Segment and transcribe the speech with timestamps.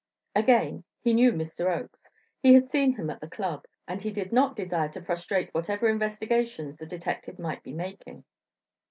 [0.33, 1.69] Again, he knew Mr.
[1.69, 2.09] Oakes.
[2.41, 5.87] He had seen him at the Club, and he did not desire to frustrate whatever
[5.89, 8.23] investigations the detective might be making.